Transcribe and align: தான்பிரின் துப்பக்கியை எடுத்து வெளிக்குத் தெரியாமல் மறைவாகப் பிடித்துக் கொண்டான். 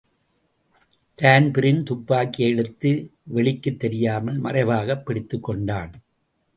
தான்பிரின் 1.15 1.83
துப்பக்கியை 1.83 2.55
எடுத்து 2.55 3.11
வெளிக்குத் 3.23 3.79
தெரியாமல் 3.79 4.37
மறைவாகப் 4.37 5.05
பிடித்துக் 5.05 5.43
கொண்டான். 5.43 5.91